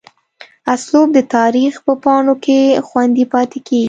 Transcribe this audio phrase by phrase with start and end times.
[0.73, 3.79] اسلوب دَ تاريخ پۀ پاڼو کښې خوندي پاتې کيږي